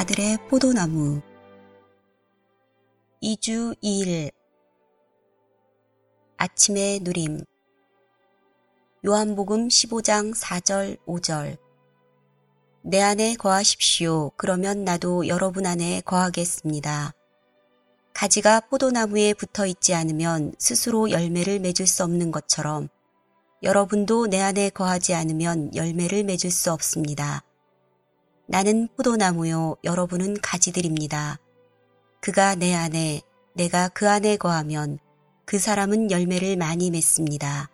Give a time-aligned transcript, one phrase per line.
[0.00, 1.20] 아들의 포도나무
[3.22, 4.32] 2주 2일
[6.38, 7.44] 아침의 누림
[9.04, 11.58] 요한복음 15장 4절 5절
[12.80, 14.30] 내 안에 거하십시오.
[14.38, 17.12] 그러면 나도 여러분 안에 거하겠습니다.
[18.14, 22.88] 가지가 포도나무에 붙어 있지 않으면 스스로 열매를 맺을 수 없는 것처럼
[23.62, 27.44] 여러분도 내 안에 거하지 않으면 열매를 맺을 수 없습니다.
[28.50, 31.38] 나는 포도나무요, 여러분은 가지들입니다.
[32.18, 33.22] 그가 내 안에,
[33.54, 34.98] 내가 그 안에 거하면
[35.44, 37.70] 그 사람은 열매를 많이 맺습니다.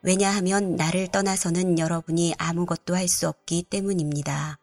[0.00, 4.58] 왜냐하면 나를 떠나서는 여러분이 아무것도 할 수 없기 때문입니다.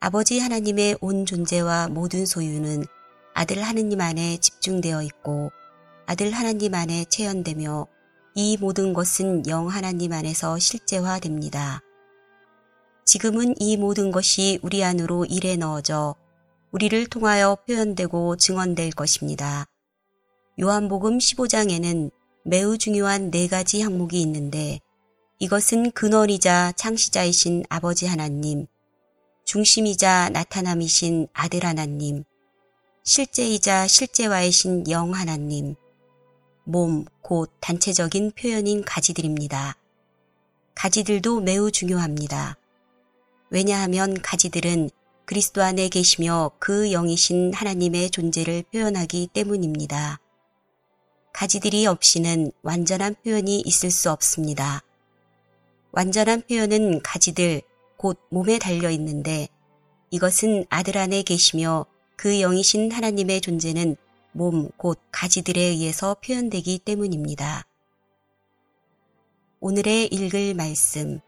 [0.00, 2.86] 아버지 하나님의 온 존재와 모든 소유는
[3.34, 5.52] 아들 하느님 안에 집중되어 있고
[6.06, 7.86] 아들 하나님 안에 체현되며
[8.34, 11.82] 이 모든 것은 영 하나님 안에서 실제화됩니다.
[13.04, 16.14] 지금은 이 모든 것이 우리 안으로 일에 넣어져
[16.70, 19.66] 우리를 통하여 표현되고 증언될 것입니다.
[20.60, 22.10] 요한복음 15장에는
[22.44, 24.80] 매우 중요한 네 가지 항목이 있는데
[25.38, 28.66] 이것은 근원이자 창시자이신 아버지 하나님,
[29.44, 32.24] 중심이자 나타남이신 아들 하나님,
[33.02, 35.74] 실제이자 실제와이신 영 하나님,
[36.64, 39.76] 몸, 곧 단체적인 표현인 가지들입니다.
[40.74, 42.56] 가지들도 매우 중요합니다.
[43.52, 44.88] 왜냐하면 가지들은
[45.26, 50.20] 그리스도 안에 계시며 그 영이신 하나님의 존재를 표현하기 때문입니다.
[51.34, 54.82] 가지들이 없이는 완전한 표현이 있을 수 없습니다.
[55.90, 57.60] 완전한 표현은 가지들,
[57.98, 59.48] 곧 몸에 달려 있는데
[60.10, 61.84] 이것은 아들 안에 계시며
[62.16, 63.96] 그 영이신 하나님의 존재는
[64.32, 67.66] 몸, 곧 가지들에 의해서 표현되기 때문입니다.
[69.60, 71.20] 오늘의 읽을 말씀.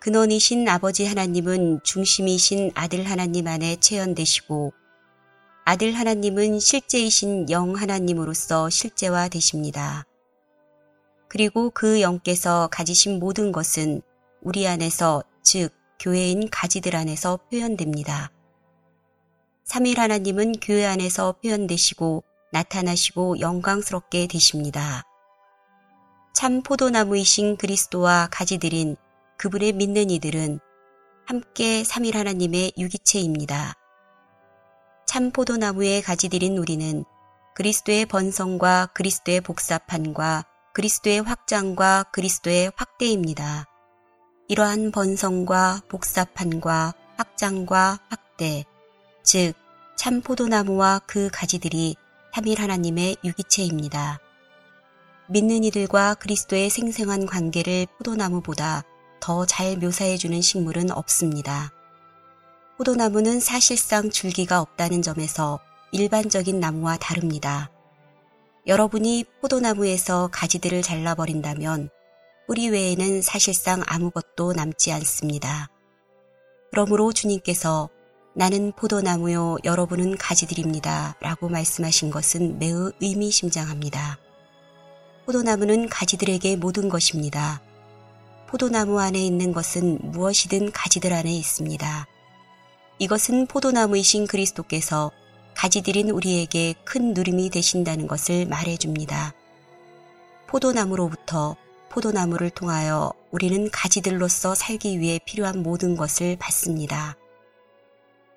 [0.00, 4.72] 근원이신 아버지 하나님은 중심이신 아들 하나님 안에 체현되시고
[5.64, 10.04] 아들 하나님은 실제이신 영 하나님으로서 실제화 되십니다.
[11.26, 14.00] 그리고 그 영께서 가지신 모든 것은
[14.40, 18.30] 우리 안에서 즉 교회인 가지들 안에서 표현됩니다.
[19.66, 22.22] 3일 하나님은 교회 안에서 표현되시고
[22.52, 25.02] 나타나시고 영광스럽게 되십니다.
[26.32, 28.96] 참 포도나무이신 그리스도와 가지들인
[29.38, 30.58] 그분의 믿는 이들은
[31.24, 33.72] 함께 3일 하나님의 유기체입니다.
[35.06, 37.04] 참 포도나무의 가지들인 우리는
[37.54, 40.44] 그리스도의 번성과 그리스도의 복사판과
[40.74, 43.66] 그리스도의 확장과 그리스도의 확대입니다.
[44.48, 48.64] 이러한 번성과 복사판과 확장과 확대,
[49.22, 49.52] 즉,
[49.96, 51.94] 참 포도나무와 그 가지들이
[52.34, 54.18] 3일 하나님의 유기체입니다.
[55.28, 58.82] 믿는 이들과 그리스도의 생생한 관계를 포도나무보다
[59.20, 61.72] 더 잘 묘사해주는 식물은 없습니다.
[62.76, 65.58] 포도나무는 사실상 줄기가 없다는 점에서
[65.92, 67.70] 일반적인 나무와 다릅니다.
[68.66, 71.90] 여러분이 포도나무에서 가지들을 잘라버린다면
[72.46, 75.68] 뿌리 외에는 사실상 아무것도 남지 않습니다.
[76.70, 77.88] 그러므로 주님께서
[78.34, 81.16] 나는 포도나무요, 여러분은 가지들입니다.
[81.20, 84.18] 라고 말씀하신 것은 매우 의미심장합니다.
[85.26, 87.60] 포도나무는 가지들에게 모든 것입니다.
[88.48, 92.06] 포도나무 안에 있는 것은 무엇이든 가지들 안에 있습니다.
[92.98, 95.12] 이것은 포도나무이신 그리스도께서
[95.54, 99.34] 가지들인 우리에게 큰 누림이 되신다는 것을 말해줍니다.
[100.46, 101.56] 포도나무로부터
[101.90, 107.16] 포도나무를 통하여 우리는 가지들로서 살기 위해 필요한 모든 것을 받습니다.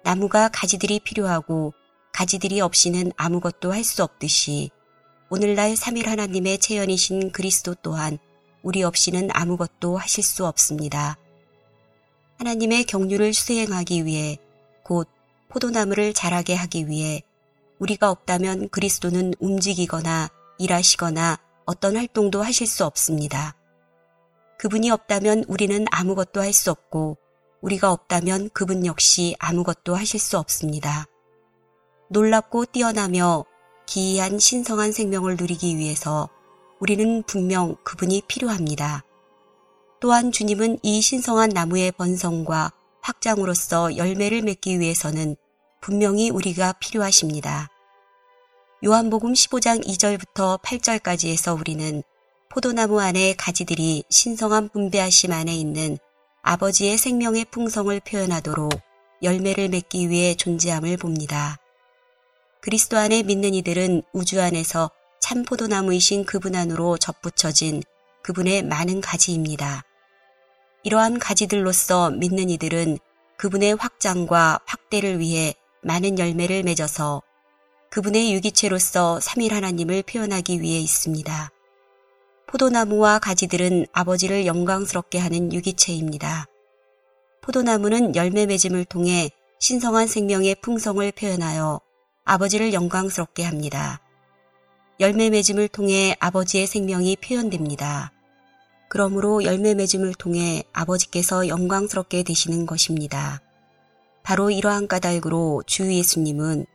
[0.03, 1.73] 나무가 가지들이 필요하고
[2.11, 4.71] 가지들이 없이는 아무것도 할 수 없듯이
[5.29, 8.17] 오늘날 3일 하나님의 체연이신 그리스도 또한
[8.63, 11.17] 우리 없이는 아무것도 하실 수 없습니다.
[12.37, 14.37] 하나님의 경륜을 수행하기 위해
[14.83, 15.07] 곧
[15.49, 17.23] 포도나무를 자라게 하기 위해
[17.79, 23.55] 우리가 없다면 그리스도는 움직이거나 일하시거나 어떤 활동도 하실 수 없습니다.
[24.57, 27.17] 그분이 없다면 우리는 아무것도 할 수 없고
[27.61, 31.05] 우리가 없다면 그분 역시 아무것도 하실 수 없습니다.
[32.09, 33.45] 놀랍고 뛰어나며
[33.85, 36.29] 기이한 신성한 생명을 누리기 위해서
[36.81, 39.03] 우리는 분명 그분이 필요합니다.
[39.99, 45.35] 또한 주님은 이 신성한 나무의 번성과 확장으로서 열매를 맺기 위해서는
[45.79, 47.69] 분명히 우리가 필요하십니다.
[48.83, 52.01] 요한복음 15장 2절부터 8절까지에서 우리는
[52.49, 55.99] 포도나무 안에 가지들이 신성한 분배하심 안에 있는
[56.41, 58.71] 아버지의 생명의 풍성을 표현하도록
[59.21, 61.57] 열매를 맺기 위해 존재함을 봅니다.
[62.59, 64.89] 그리스도 안에 믿는 이들은 우주 안에서
[65.21, 67.83] 참 포도나무이신 그분 안으로 접붙여진
[68.23, 69.83] 그분의 많은 가지입니다.
[70.83, 72.97] 이러한 가지들로서 믿는 이들은
[73.37, 75.53] 그분의 확장과 확대를 위해
[75.83, 77.21] 많은 열매를 맺어서
[77.91, 81.51] 그분의 유기체로서 삼일 하나님을 표현하기 위해 있습니다.
[82.47, 86.47] 포도나무와 가지들은 아버지를 영광스럽게 하는 유기체입니다.
[87.41, 89.29] 포도나무는 열매 맺음을 통해
[89.59, 91.79] 신성한 생명의 풍성을 표현하여
[92.25, 94.01] 아버지를 영광스럽게 합니다.
[95.01, 98.11] 열매 맺음을 통해 아버지의 생명이 표현됩니다.
[98.87, 103.41] 그러므로 열매 맺음을 통해 아버지께서 영광스럽게 되시는 것입니다.
[104.21, 106.67] 바로 이러한 까닭으로 주 예수님은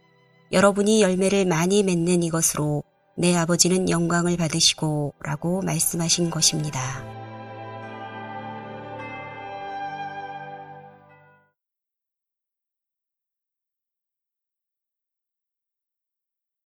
[0.50, 2.82] 여러분이 열매를 많이 맺는 이것으로
[3.16, 7.15] 내 아버지는 영광을 받으시고 라고 말씀하신 것입니다.